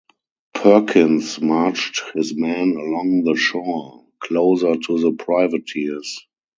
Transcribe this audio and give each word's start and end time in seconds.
Perkins 0.55 1.39
marched 1.39 2.01
his 2.15 2.35
men 2.35 2.71
along 2.75 3.21
the 3.23 3.35
shore, 3.35 4.03
closer 4.19 4.75
to 4.75 4.97
the 4.99 5.11
privateers. 5.11 6.25